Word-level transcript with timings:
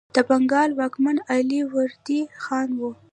د 0.15 0.17
بنګال 0.27 0.69
واکمن 0.79 1.17
علي 1.31 1.61
وردي 1.73 2.19
خان 2.43 2.69
و. 2.79 2.81